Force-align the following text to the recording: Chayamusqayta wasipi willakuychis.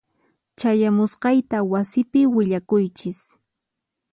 Chayamusqayta 0.59 1.57
wasipi 1.71 2.21
willakuychis. 2.35 3.19